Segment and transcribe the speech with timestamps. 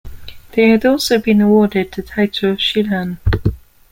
[0.53, 3.19] They had also been awarded the title of Shihan.